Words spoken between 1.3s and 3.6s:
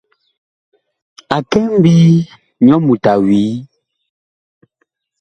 A kɛ ŋmbii, nyɔ mut a wii.